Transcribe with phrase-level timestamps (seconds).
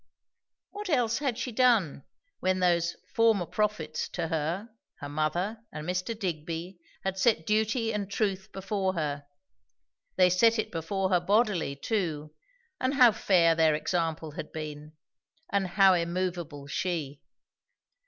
[0.71, 2.05] What else had she done?
[2.39, 6.17] when those "former prophets" to her, her mother, and Mr.
[6.17, 9.27] Digby, had set duty and truth before her?
[10.15, 12.33] They set it before her bodily, too;
[12.79, 14.93] and how fair their example had been!
[15.53, 17.21] and how immoveable she!